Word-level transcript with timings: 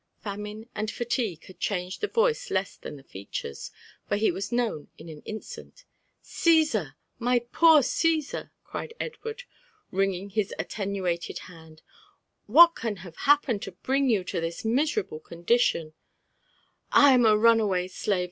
Famine 0.23 0.67
and 0.73 0.89
fatigue 0.89 1.45
had 1.45 1.59
changed 1.59 2.01
the 2.01 2.07
voice 2.07 2.49
less 2.49 2.75
than 2.75 2.95
the 2.95 3.03
features, 3.03 3.69
for 4.09 4.15
he 4.15 4.31
was 4.31 4.51
now 4.51 4.65
known 4.69 4.87
in 4.97 5.09
an 5.09 5.21
instant. 5.25 5.85
'* 6.09 6.23
Csesar! 6.23 6.95
my 7.19 7.37
poor 7.37 7.83
Caesar!" 7.83 8.51
cried 8.63 8.95
Edward, 8.99 9.43
wringing 9.91 10.31
his 10.31 10.55
attenuated 10.57 11.37
hand, 11.45 11.83
'* 12.15 12.45
what 12.47 12.73
can 12.73 12.95
have 13.05 13.15
happened 13.29 13.61
to 13.61 13.73
bring 13.73 14.09
you 14.09 14.23
to 14.23 14.41
this 14.41 14.65
miserable 14.65 15.19
con* 15.19 15.43
ditionr'" 15.43 15.93
I 16.91 17.13
am 17.13 17.21
2^ 17.21 17.39
runaway 17.39 17.87
slave. 17.87 18.19